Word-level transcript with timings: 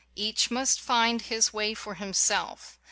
Each 0.15 0.49
must 0.49 0.79
find 0.81 1.21
his 1.21 1.53
way 1.53 1.75
for 1.75 1.93
himself. 1.93 2.79